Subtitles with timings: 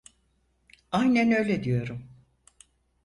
[0.91, 2.09] Aynen öyle diyorum.